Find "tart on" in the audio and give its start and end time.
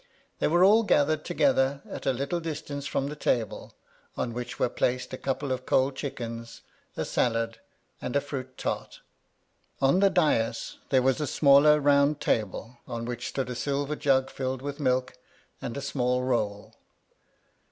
8.57-9.99